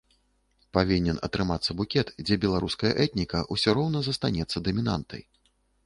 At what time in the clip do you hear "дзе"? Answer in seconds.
2.25-2.39